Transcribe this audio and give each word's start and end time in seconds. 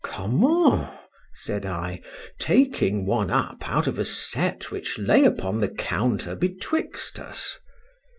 Comment! 0.03 0.89
said 1.31 1.63
I, 1.63 2.01
taking 2.39 3.05
one 3.05 3.29
up 3.29 3.69
out 3.69 3.85
of 3.85 3.99
a 3.99 4.03
set 4.03 4.71
which 4.71 4.97
lay 4.97 5.25
upon 5.25 5.59
the 5.61 5.69
counter 5.69 6.33
betwixt 6.35 7.19
us. 7.19 7.59